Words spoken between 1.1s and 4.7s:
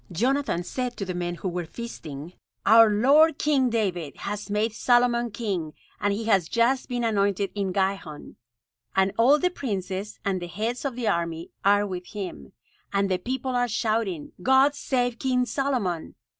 men who were feasting: "Our lord King David has